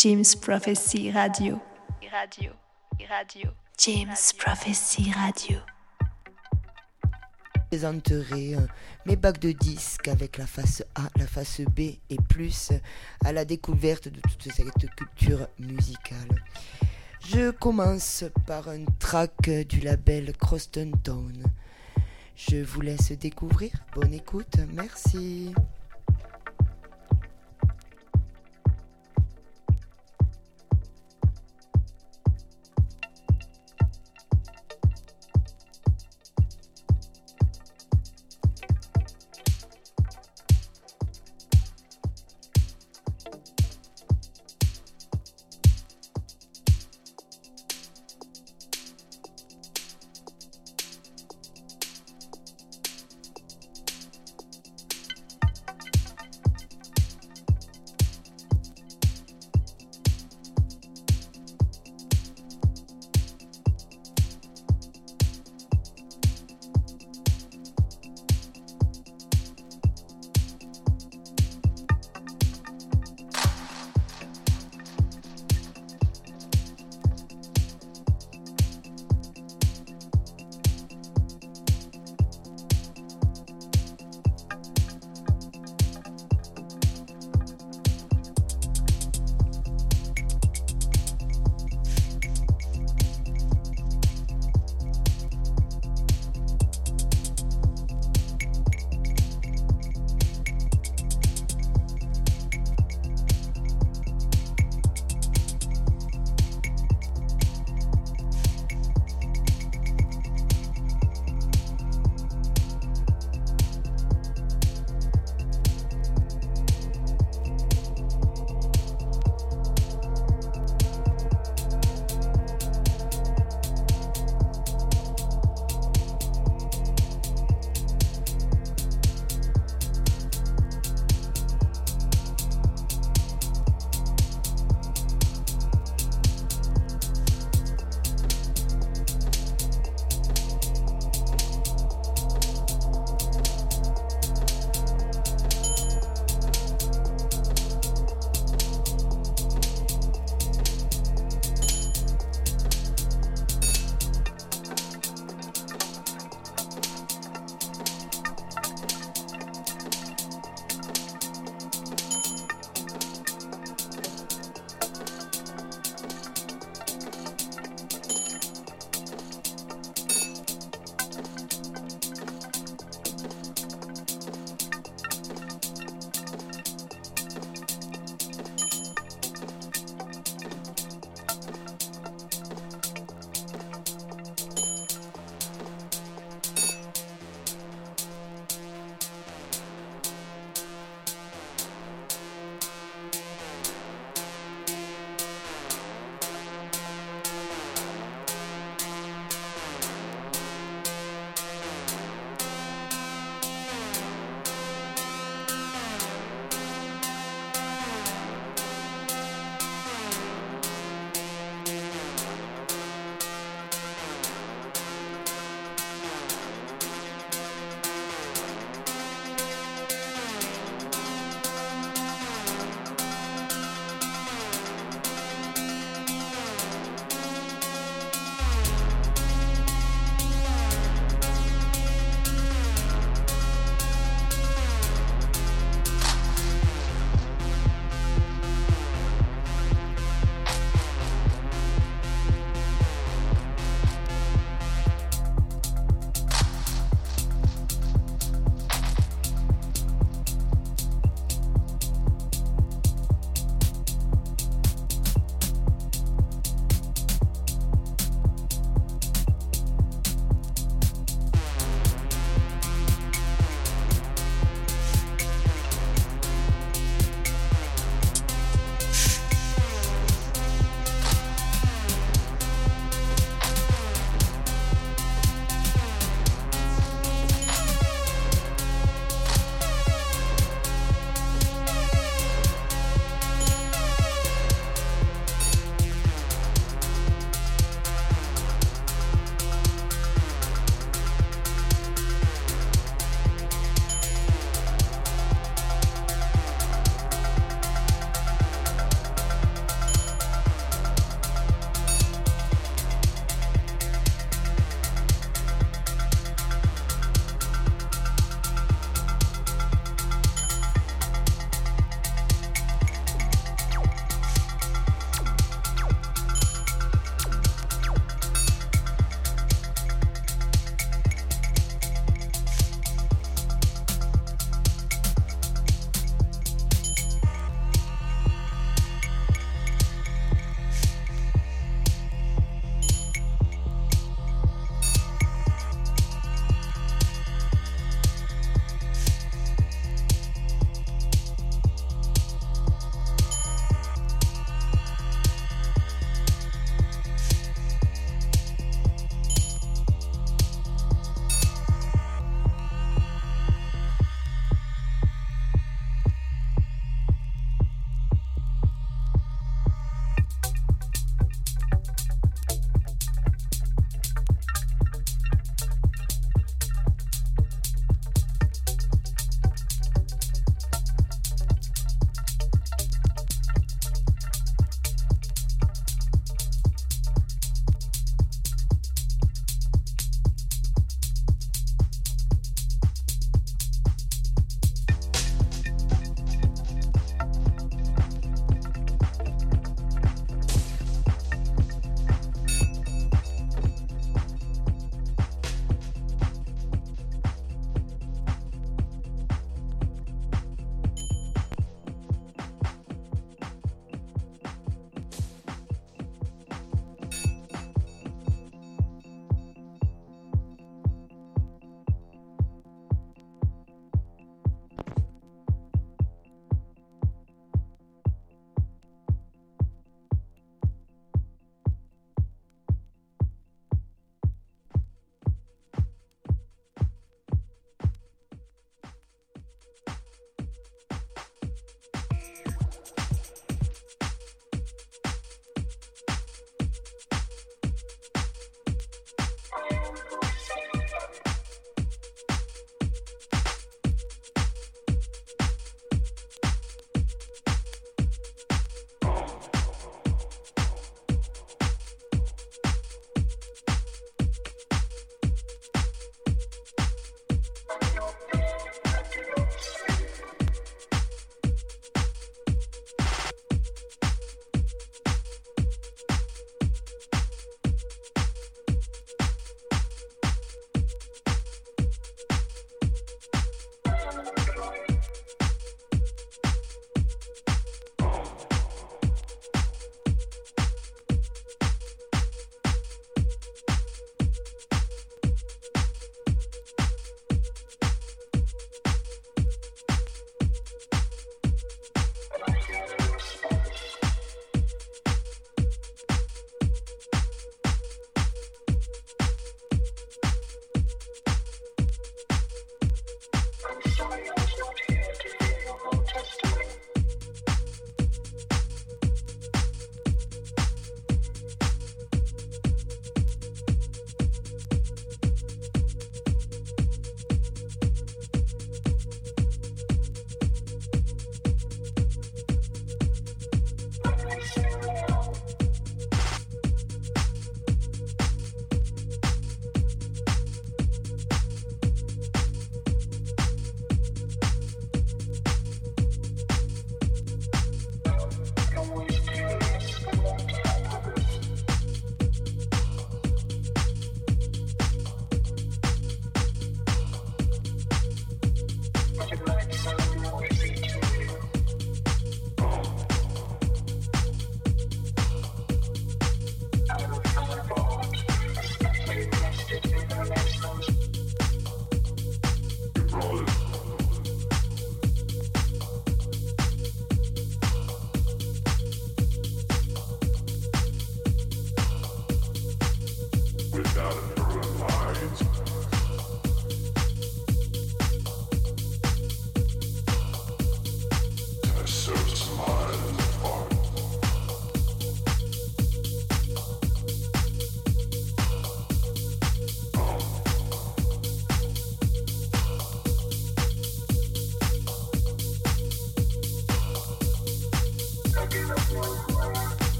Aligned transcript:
James 0.00 0.36
Prophecy 0.40 1.10
Radio. 1.10 1.60
Radio. 2.12 2.52
Radio. 3.08 3.50
James 3.78 4.32
Prophecy 4.38 5.10
Radio. 5.10 5.58
Je 7.56 7.60
présenterai 7.70 8.54
euh, 8.54 8.60
mes 9.06 9.16
bacs 9.16 9.40
de 9.40 9.50
disques 9.50 10.06
avec 10.06 10.38
la 10.38 10.46
face 10.46 10.84
A, 10.94 11.08
la 11.16 11.26
face 11.26 11.62
B 11.62 11.80
et 12.10 12.16
plus 12.28 12.70
à 13.24 13.32
la 13.32 13.44
découverte 13.44 14.06
de 14.06 14.20
toute 14.20 14.52
cette 14.52 14.88
culture 14.94 15.48
musicale. 15.58 16.44
Je 17.26 17.50
commence 17.50 18.22
par 18.46 18.68
un 18.68 18.84
track 19.00 19.50
du 19.68 19.80
label 19.80 20.32
Croston 20.36 20.92
Town. 21.02 21.42
Je 22.36 22.58
vous 22.58 22.82
laisse 22.82 23.10
découvrir. 23.10 23.72
Bonne 23.96 24.14
écoute. 24.14 24.58
Merci. 24.72 25.52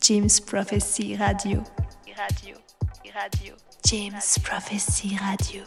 James 0.00 0.40
Prophecy 0.40 1.14
Radio. 1.16 1.62
Radio. 2.16 2.56
Radio. 3.14 3.54
James 3.84 4.38
Prophecy 4.38 5.18
Radio. 5.20 5.64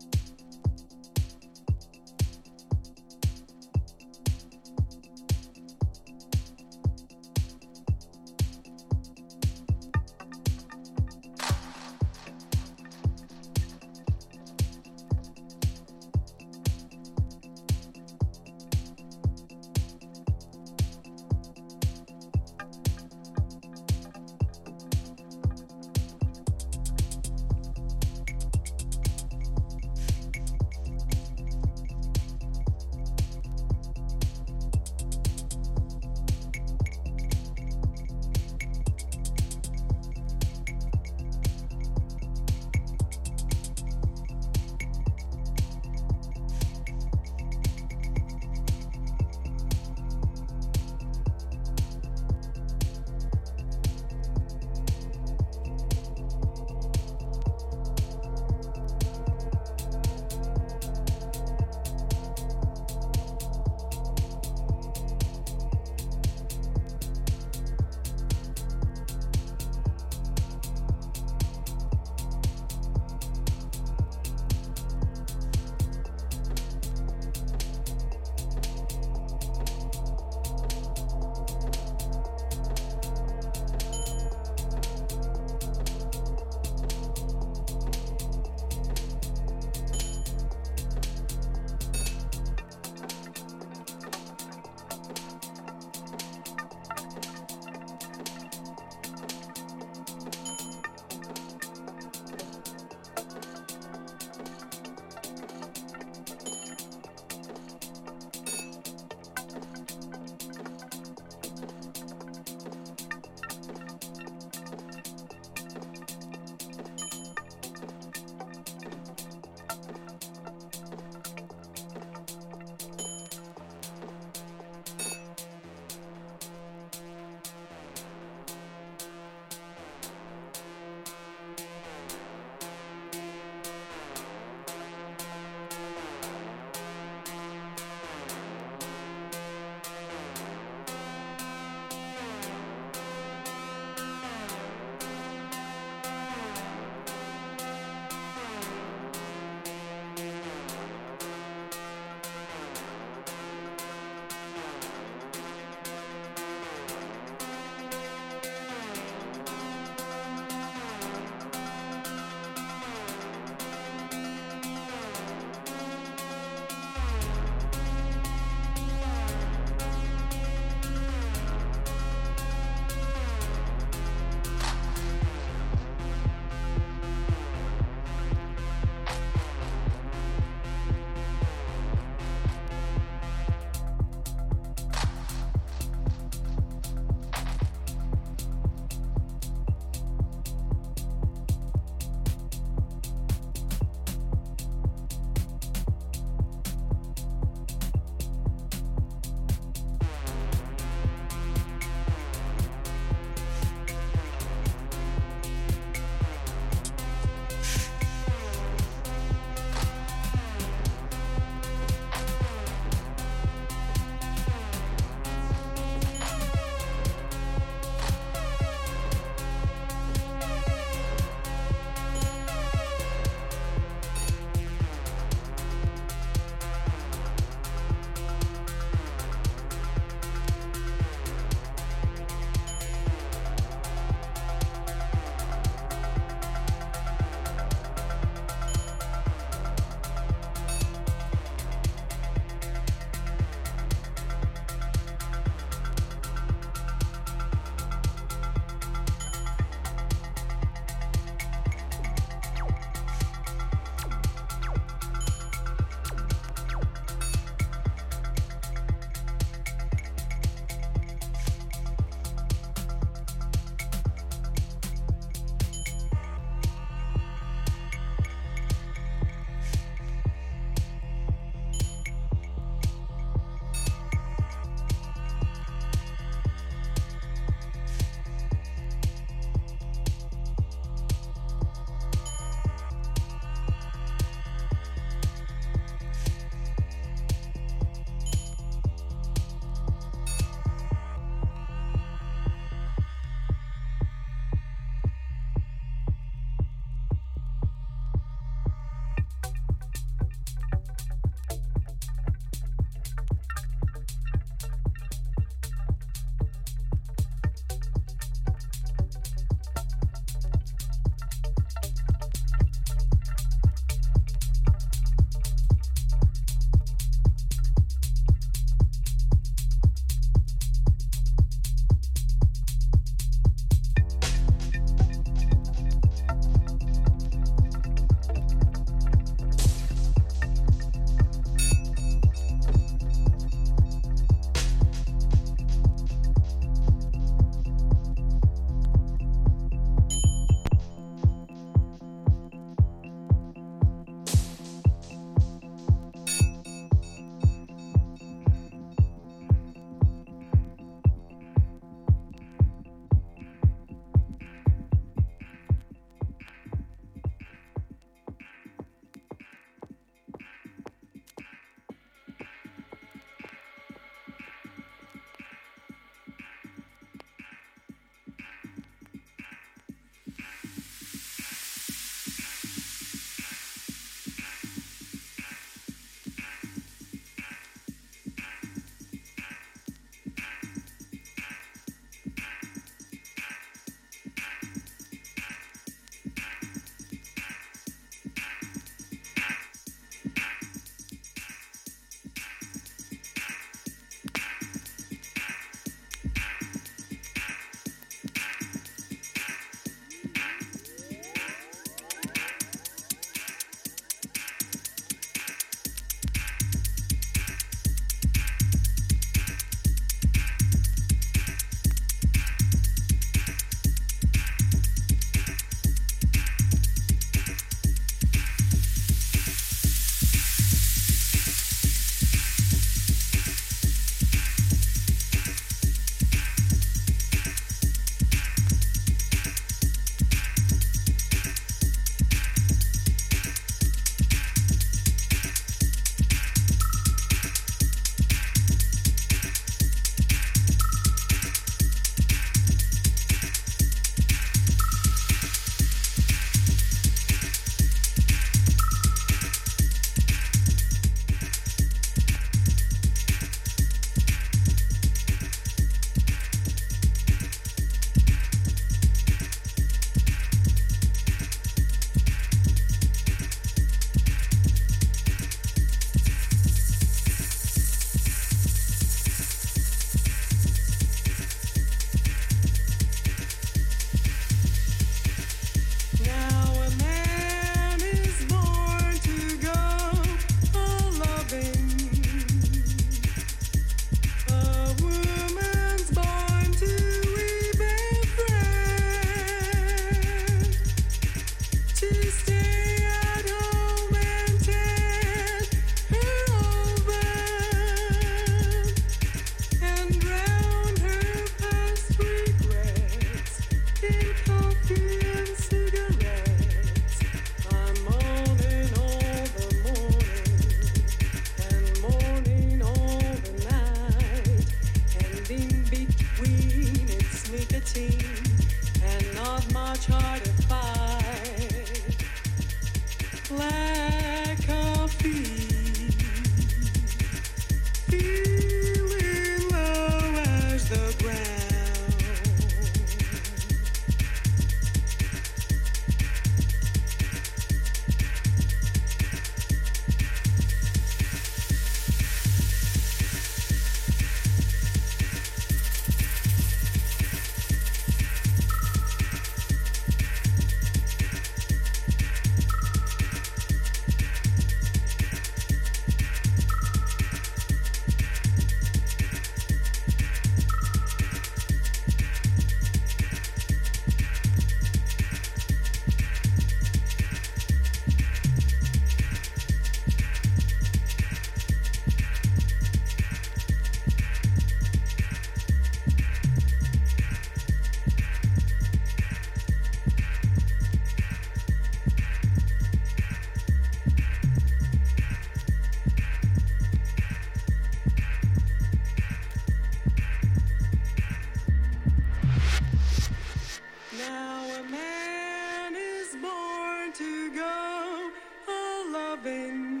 loving. 599.43 600.00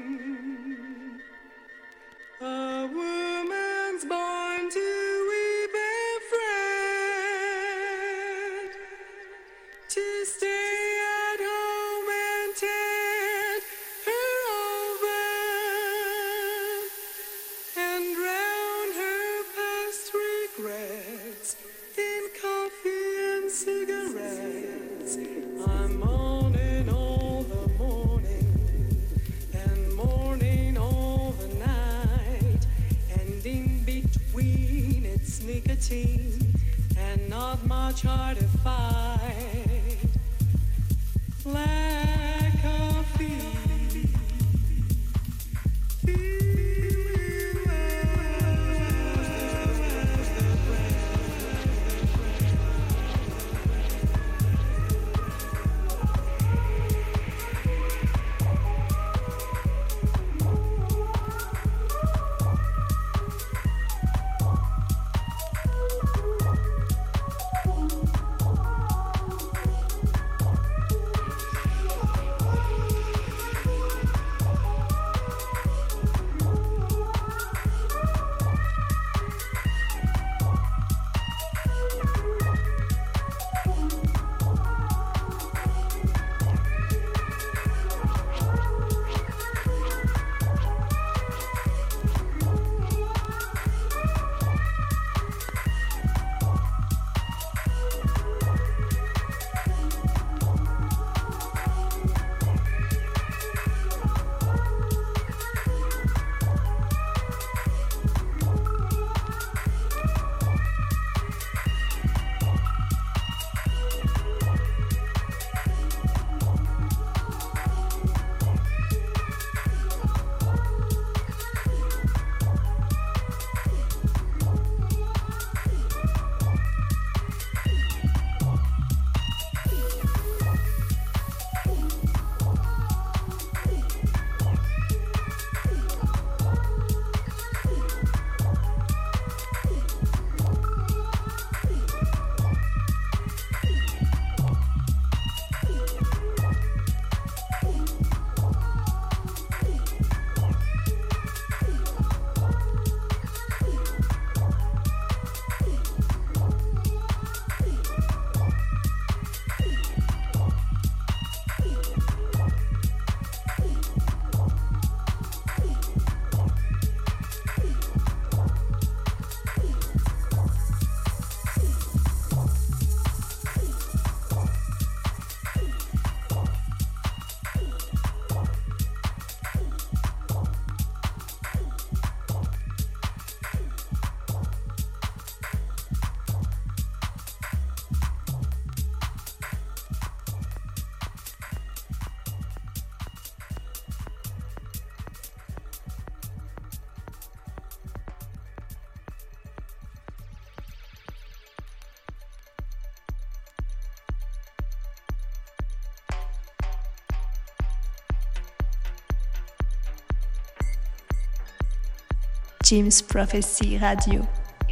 James 212.71 213.01
Prophecy 213.01 213.77
Radio. 213.77 214.25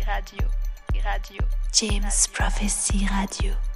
Radio. 0.08 0.48
Radio. 1.04 1.42
James 1.74 2.28
Prophecy 2.28 3.06
Radio. 3.12 3.69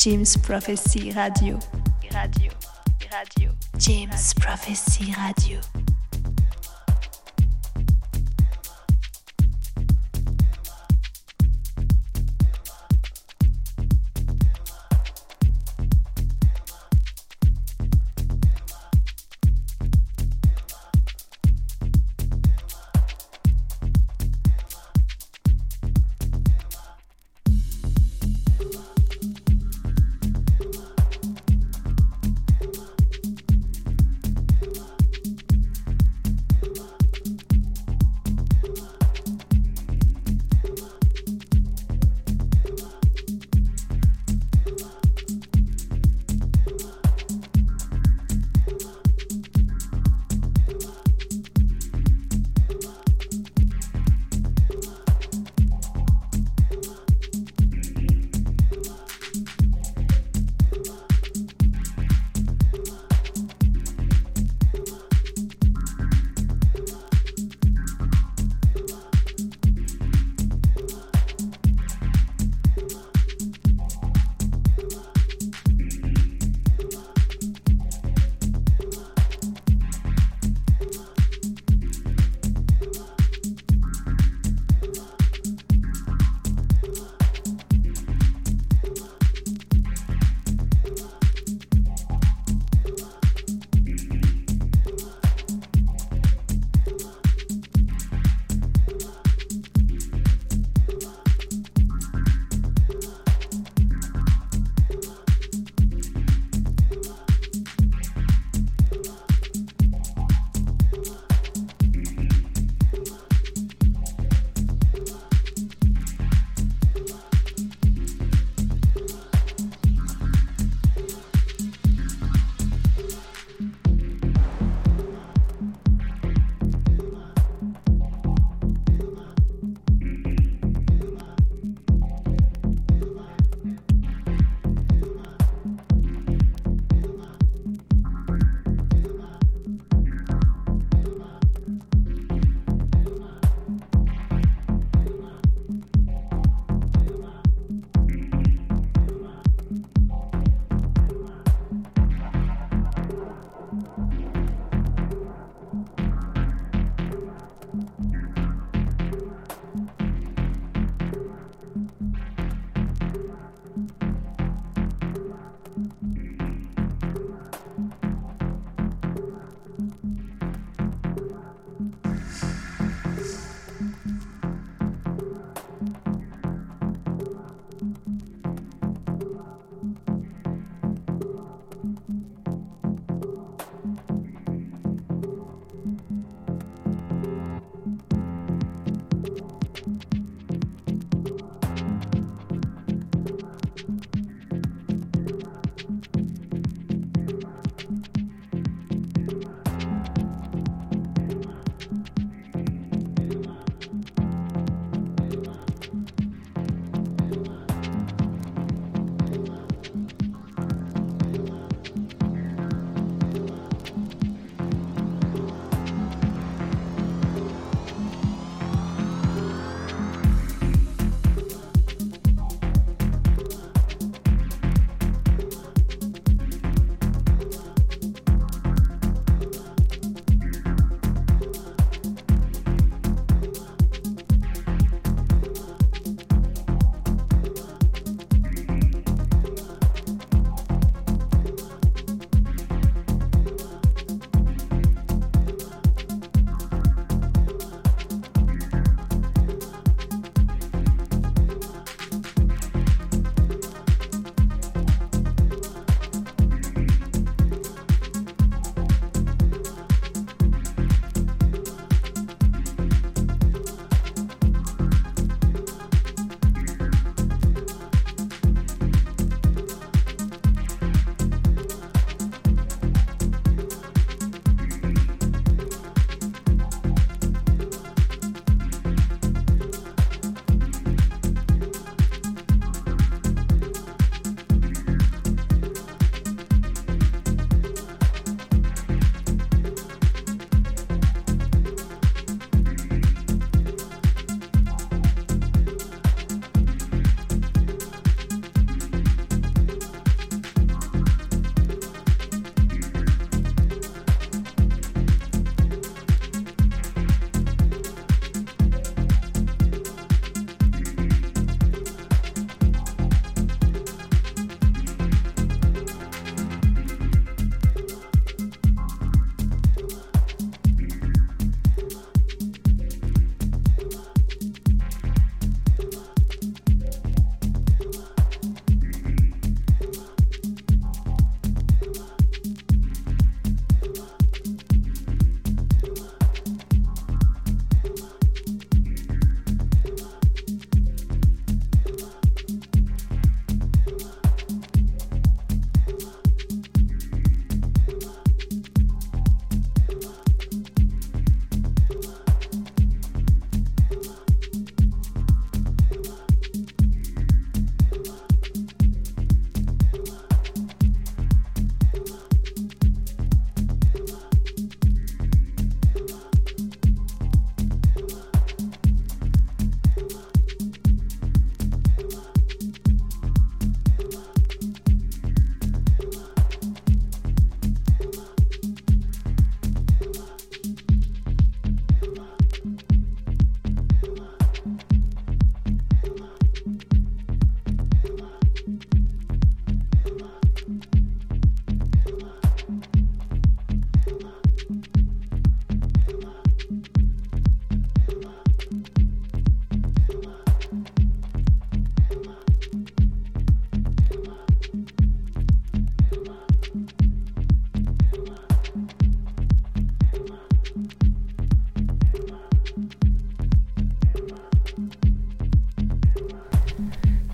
James 0.00 0.34
Prophecy 0.38 1.12
Radio. 1.12 1.58
Radio. 2.14 2.50
Radio. 3.12 3.52
James 3.76 4.32
Prophecy 4.32 5.14
Radio. 5.18 5.60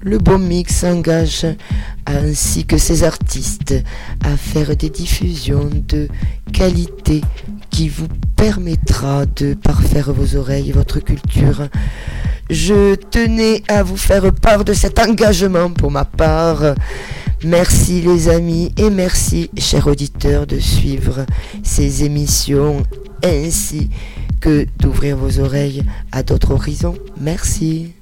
Le 0.06 0.18
bon 0.18 0.38
mix 0.38 0.84
engage 0.84 1.44
ainsi 2.06 2.64
que 2.64 2.78
ses 2.78 3.02
artistes 3.02 3.74
à 4.22 4.36
faire 4.36 4.76
des 4.76 4.88
diffusions 4.88 5.68
de 5.88 6.06
qualité 6.52 7.22
qui 7.70 7.88
vous 7.88 8.06
permettra 8.36 9.26
de 9.26 9.54
parfaire 9.54 10.12
vos 10.12 10.36
oreilles 10.36 10.70
et 10.70 10.72
votre 10.72 11.00
culture. 11.00 11.66
Je 12.50 12.94
tenais 12.94 13.64
à 13.66 13.82
vous 13.82 13.96
faire 13.96 14.32
part 14.32 14.64
de 14.64 14.74
cet 14.74 15.00
engagement 15.00 15.70
pour 15.70 15.90
ma 15.90 16.04
part. 16.04 16.76
Merci 17.42 18.00
les 18.00 18.28
amis 18.28 18.72
et 18.76 18.90
merci 18.90 19.50
chers 19.58 19.88
auditeurs 19.88 20.46
de 20.46 20.60
suivre 20.60 21.26
ces 21.64 22.04
émissions 22.04 22.80
ainsi 23.24 23.90
que 24.40 24.68
d'ouvrir 24.78 25.16
vos 25.16 25.40
oreilles 25.40 25.82
à 26.12 26.22
d'autres 26.22 26.52
horizons. 26.52 26.94
Merci. 27.20 27.92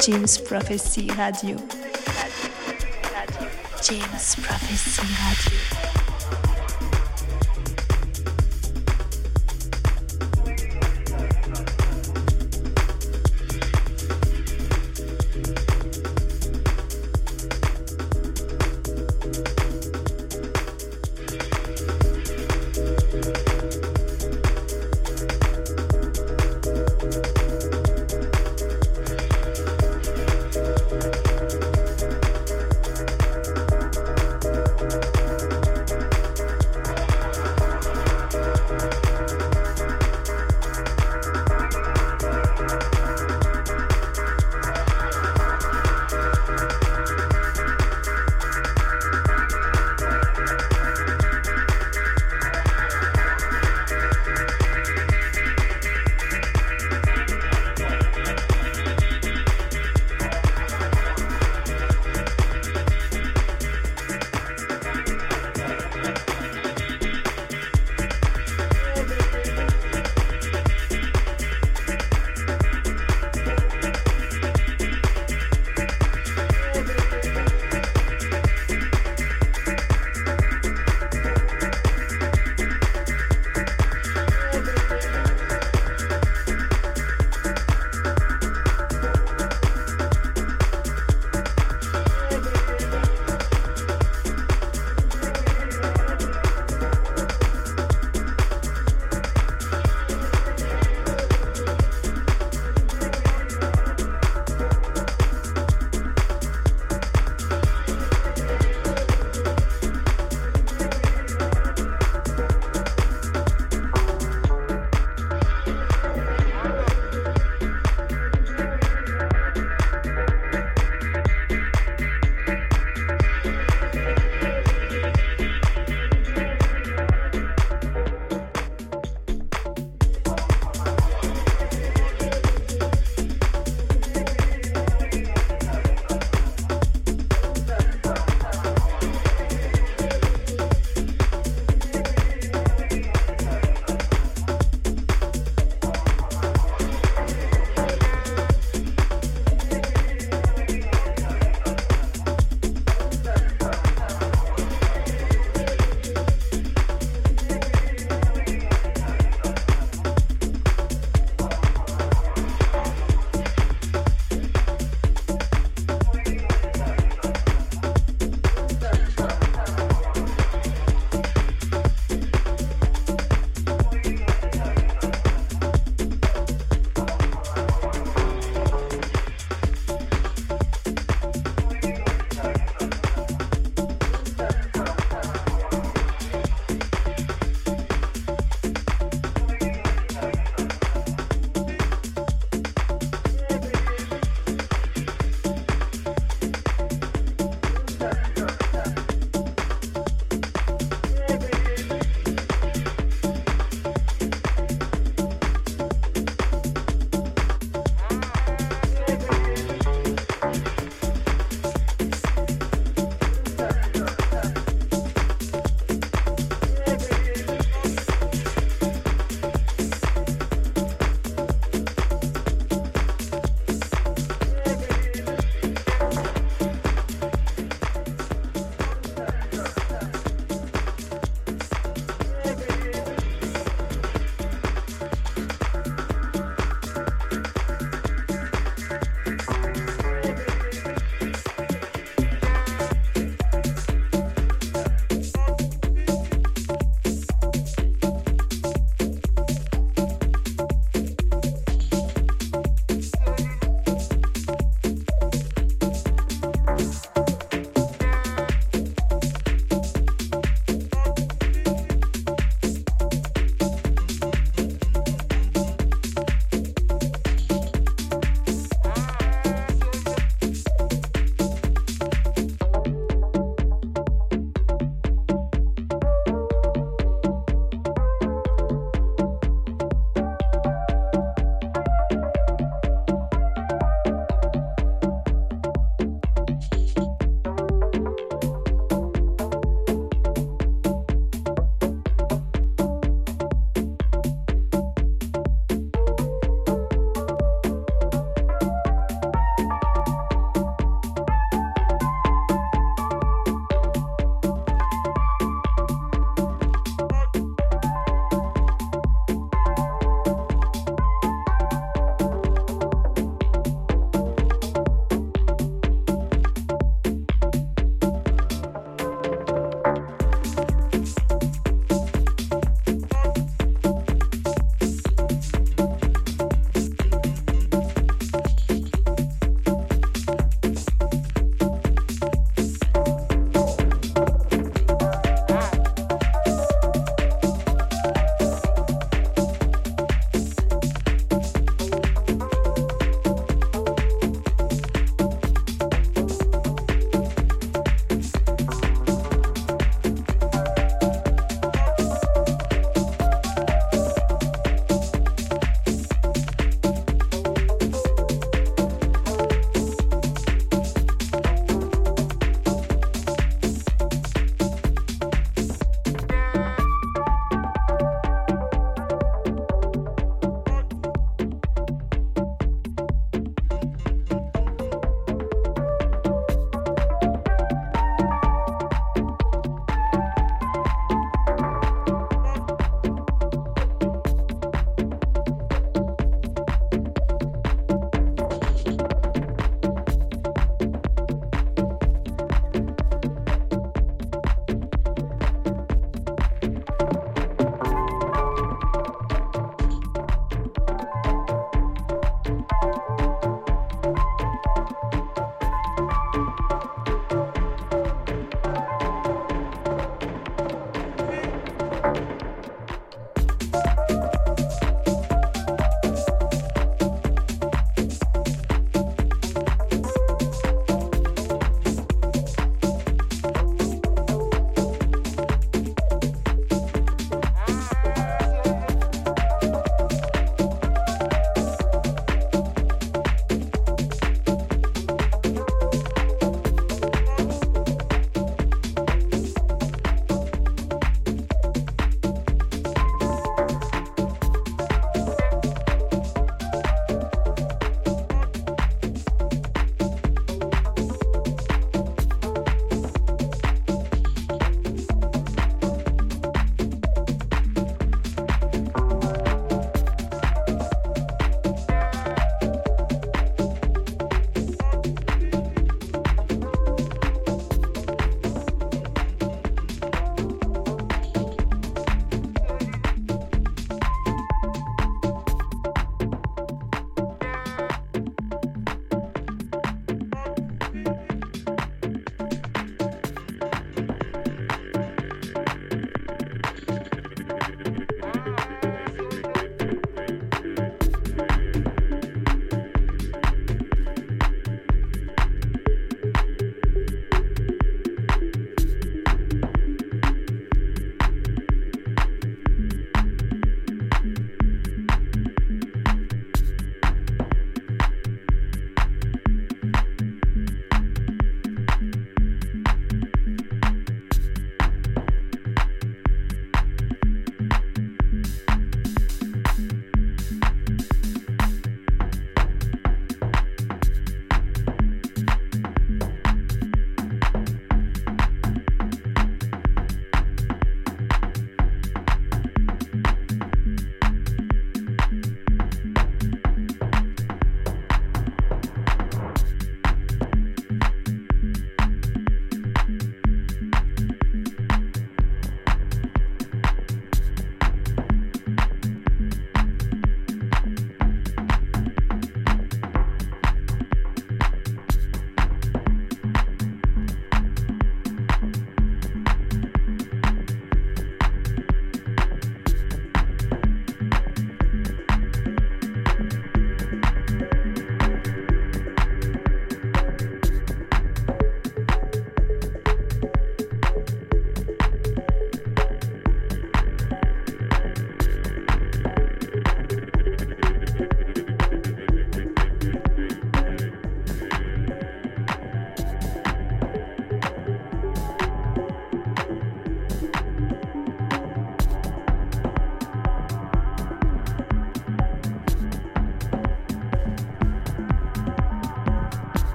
James 0.00 0.38
Prophecy 0.38 1.08
Radio. 1.10 1.56
James 3.82 4.34
Prophecy 4.36 5.02
Radio. 5.02 5.89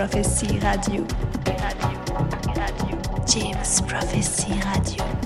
Prophecy 0.00 0.58
Radio. 0.60 1.06
James 3.26 3.82
Prophecy 3.82 4.54
Radio. 4.64 5.19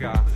Polska. 0.00 0.35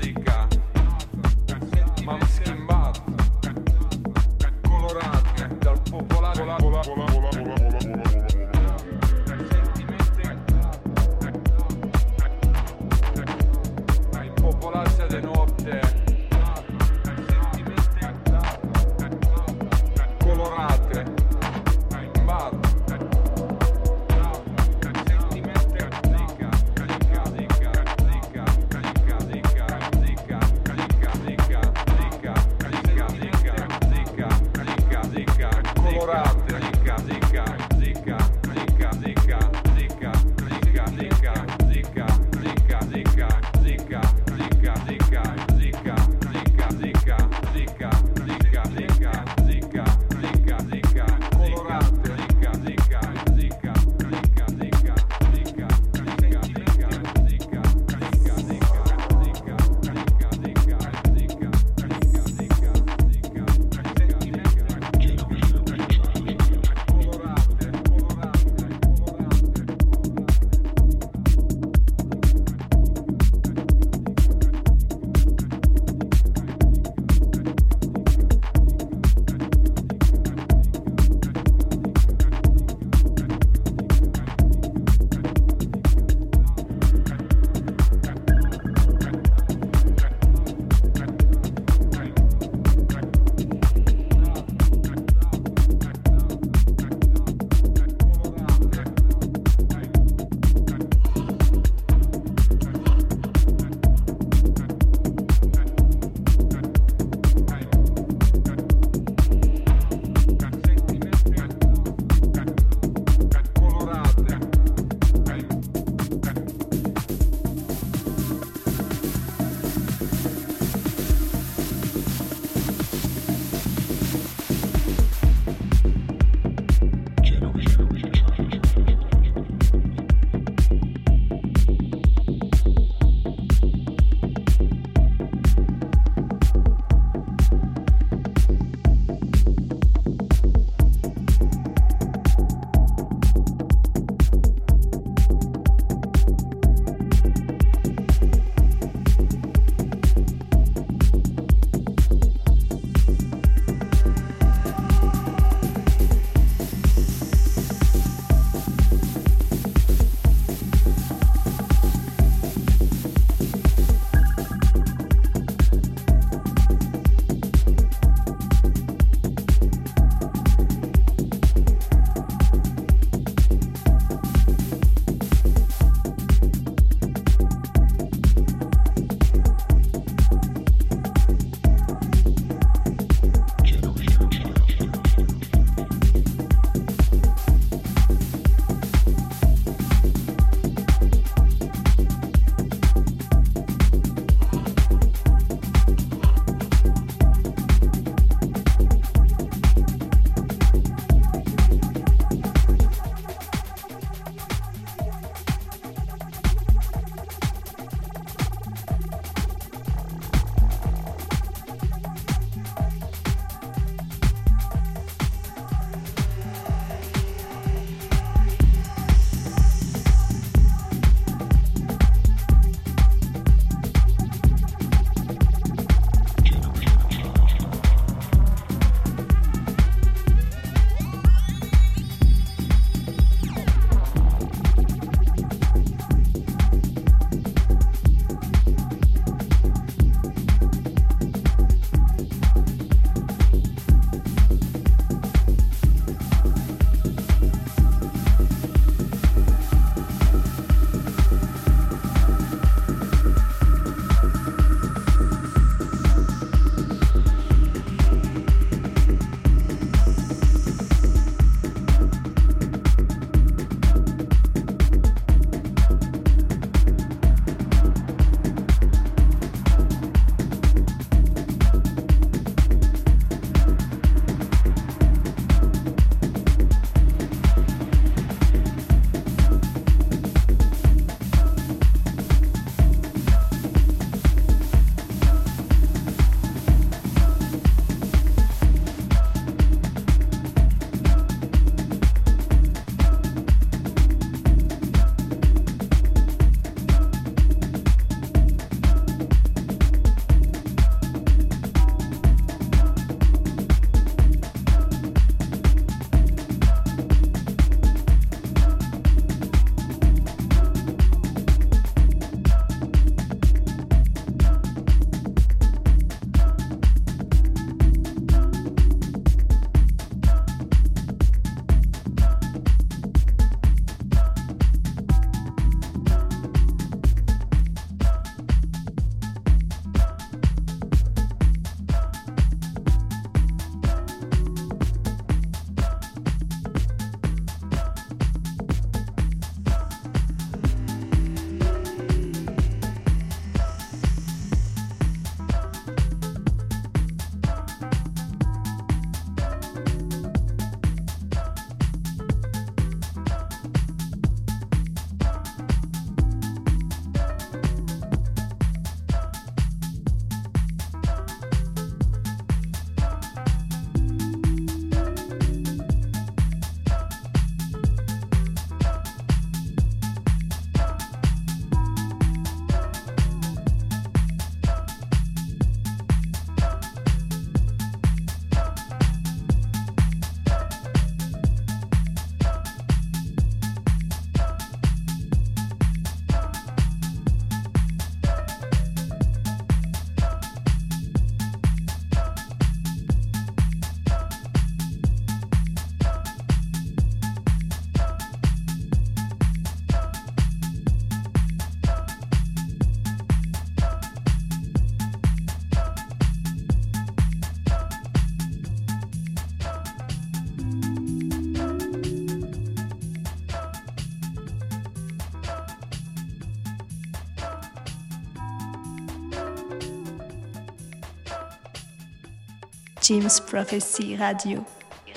James 423.11 423.41
Prophecy 423.41 424.15
Radio. 424.15 424.65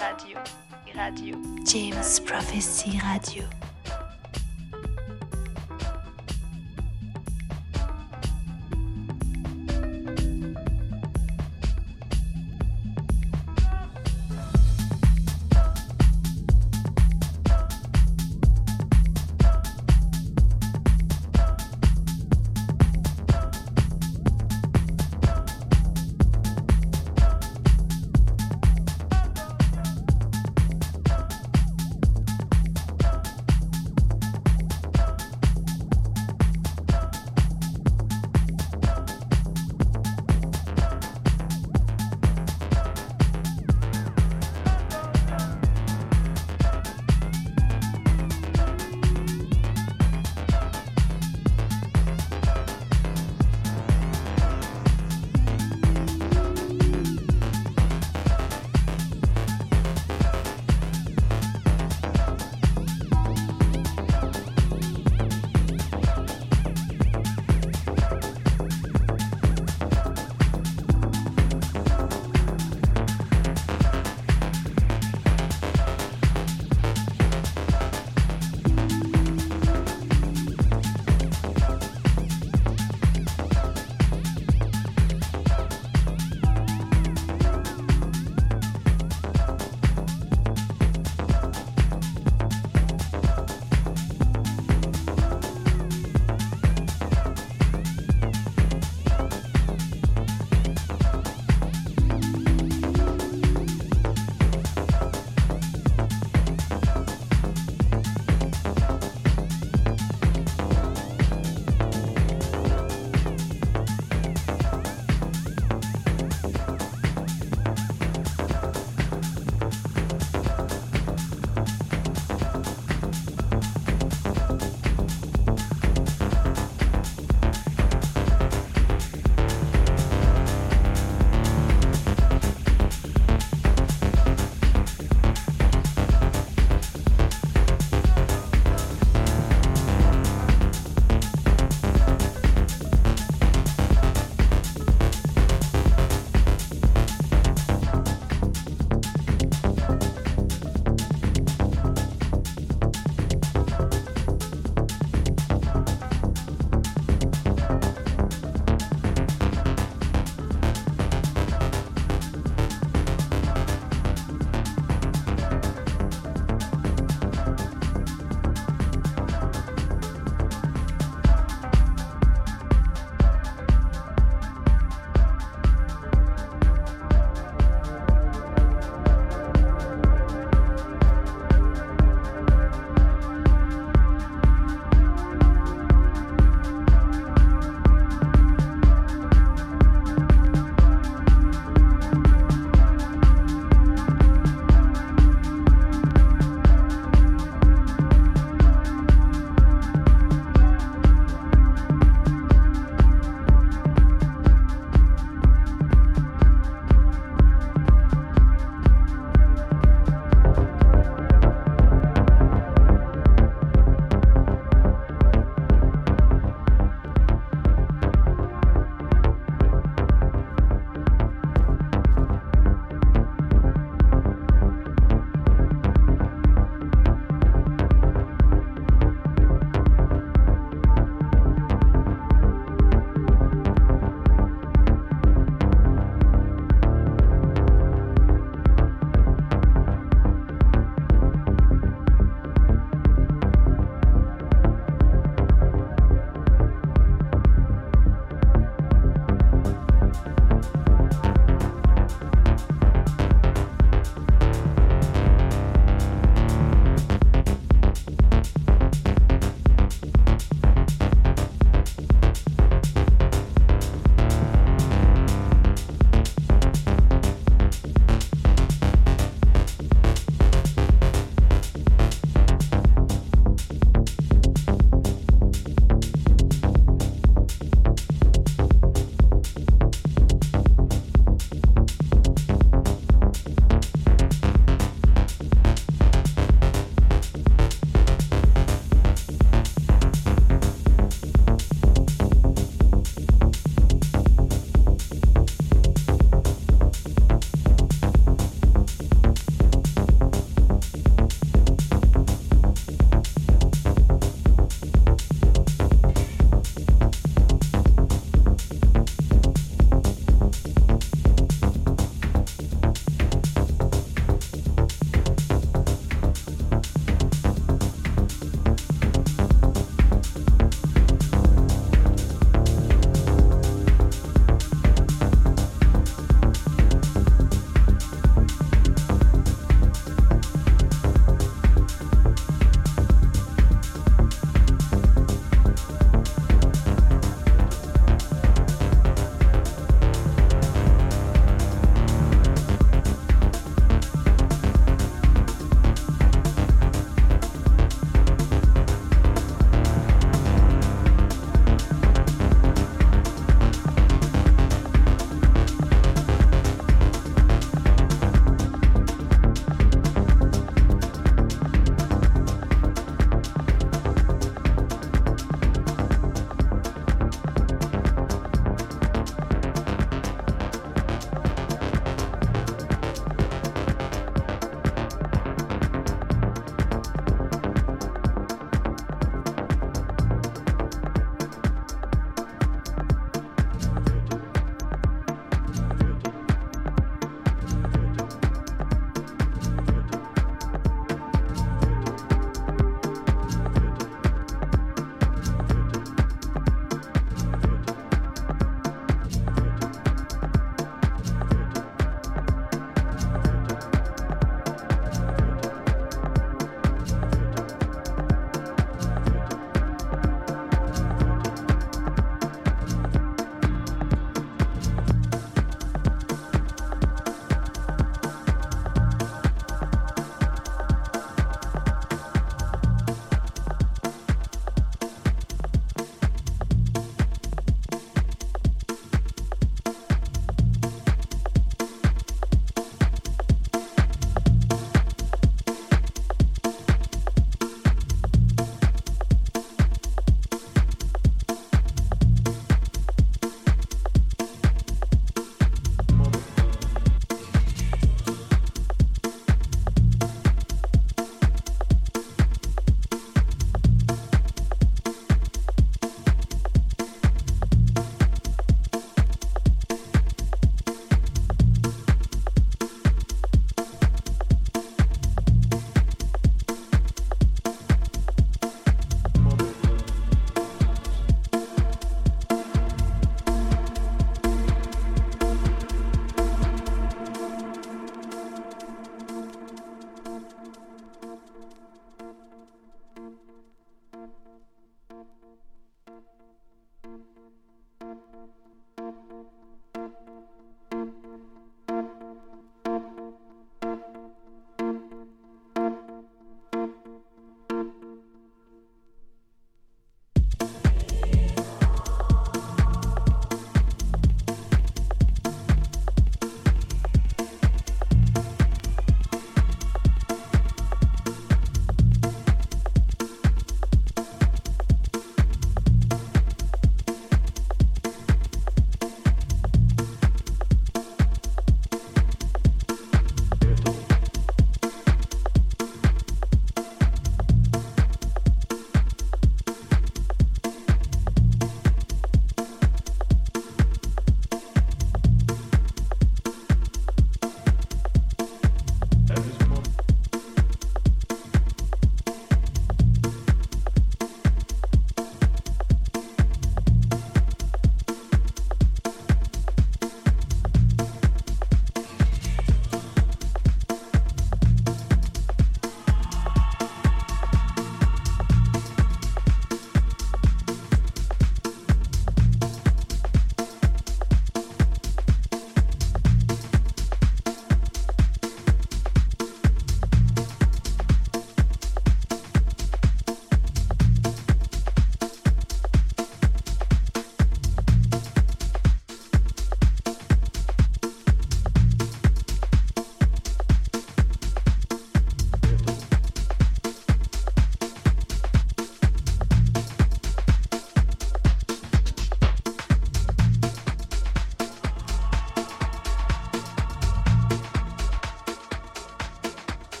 Radio. 0.00 0.42
Radio. 0.96 1.36
James 1.62 2.20
Prophecy 2.20 2.98
Radio. 3.04 3.44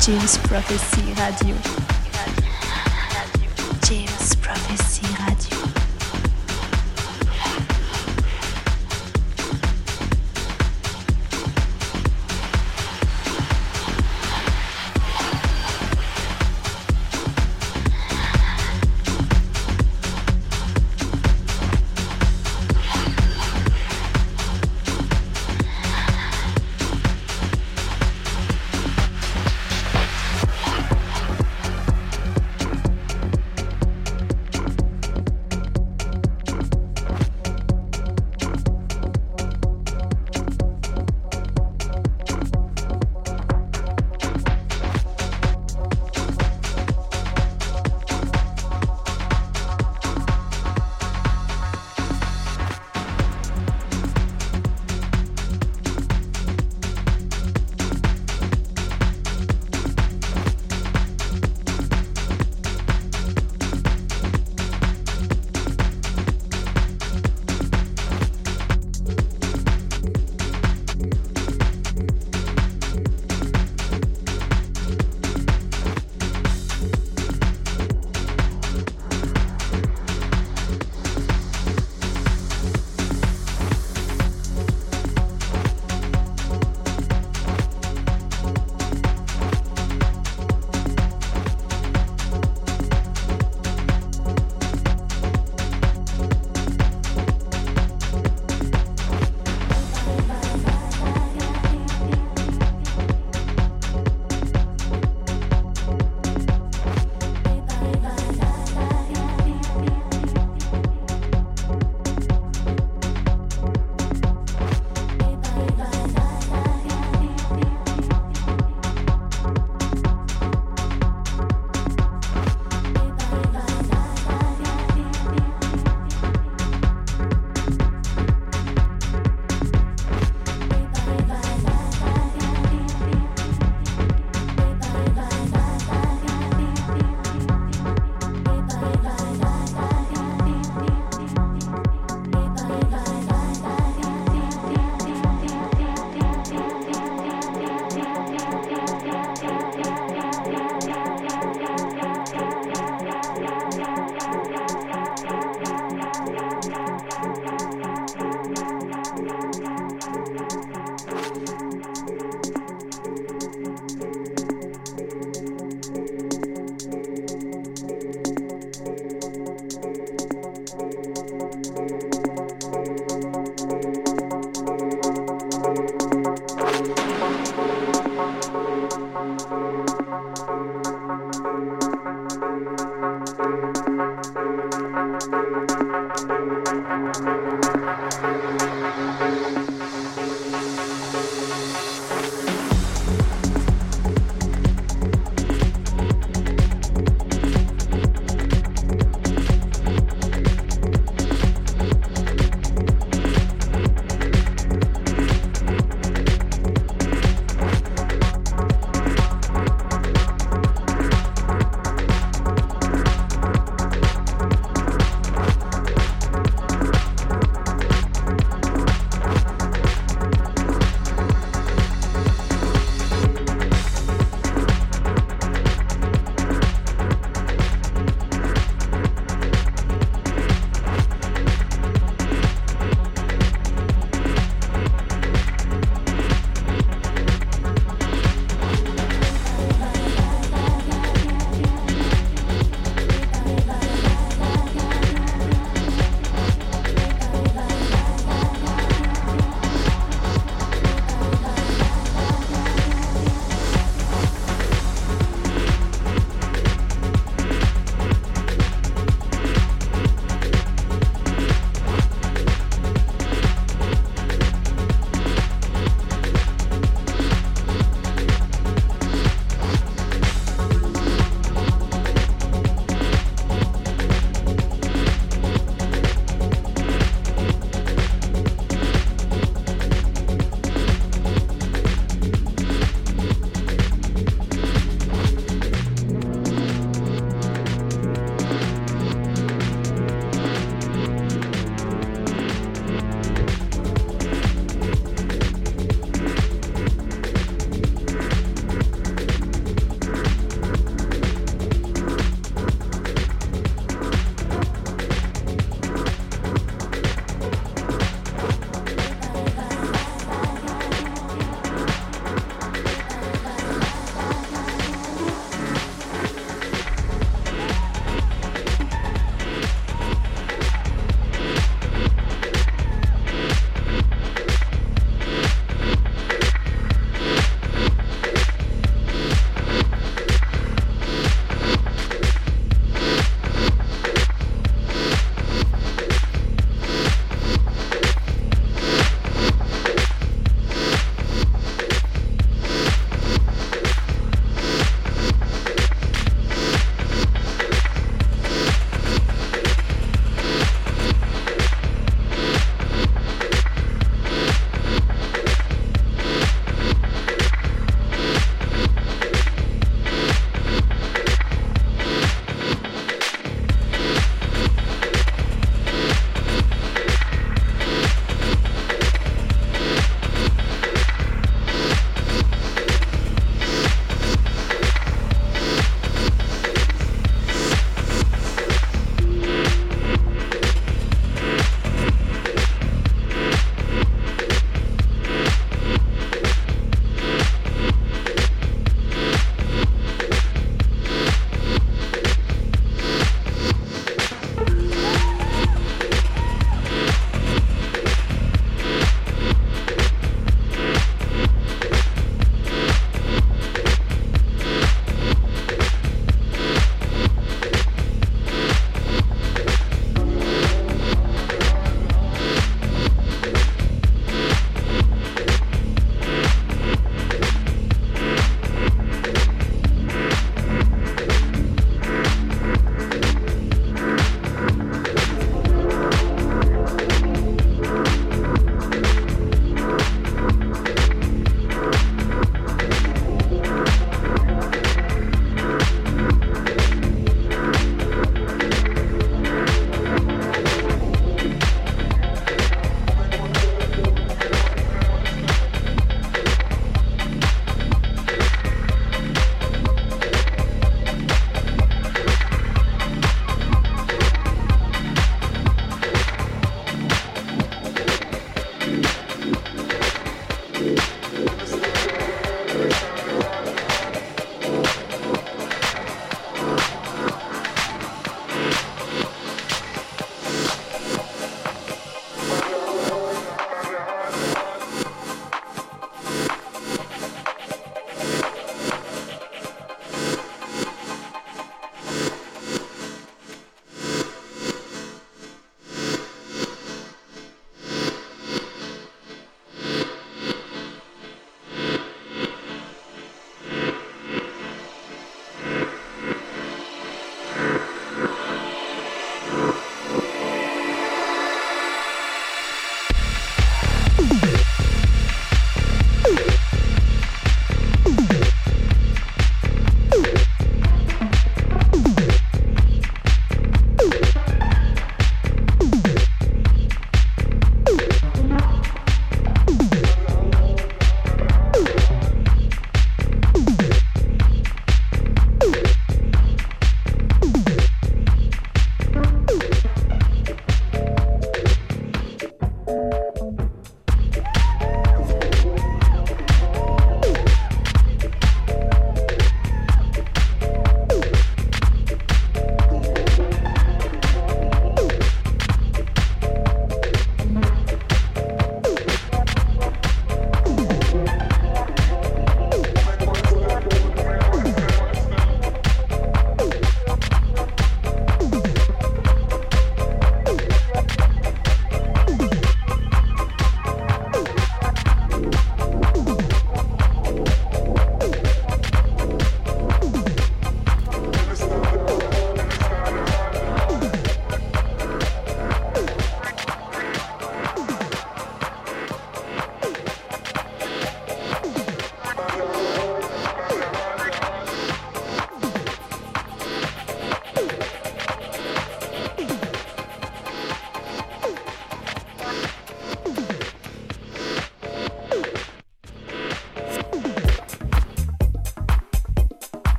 James 0.00 0.38
Prophecy 0.38 1.12
Radio. 1.12 1.79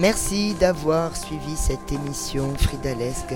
Merci 0.00 0.54
d'avoir 0.54 1.14
suivi 1.14 1.54
cette 1.56 1.92
émission 1.92 2.54
fridalesque. 2.56 3.34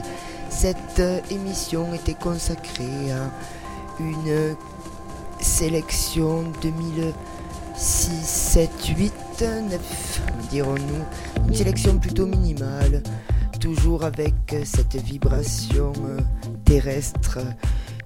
Cette 0.49 0.99
euh, 0.99 1.21
émission 1.31 1.93
était 1.93 2.15
consacrée 2.15 3.13
à 3.13 3.31
une 4.01 4.57
sélection 5.41 6.45
2006, 6.63 8.25
7, 8.25 8.71
8, 8.97 9.13
9, 9.69 10.23
dirons-nous. 10.49 11.47
Une 11.49 11.55
sélection 11.55 11.99
plutôt 11.99 12.25
minimale, 12.25 13.03
toujours 13.61 14.03
avec 14.03 14.35
cette 14.65 14.97
vibration 14.97 15.93
euh, 16.07 16.19
terrestre 16.65 17.41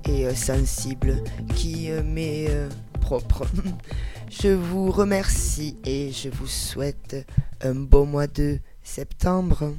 et 0.04 0.26
euh, 0.26 0.34
sensible 0.34 1.22
qui 1.54 1.90
m'est 2.04 2.48
propre. 3.00 3.46
Je 4.30 4.48
vous 4.48 4.90
remercie 4.90 5.76
et 5.84 6.12
je 6.12 6.28
vous 6.28 6.46
souhaite 6.46 7.24
un 7.62 7.74
beau 7.74 8.04
mois 8.04 8.26
de 8.26 8.60
septembre. 8.82 9.74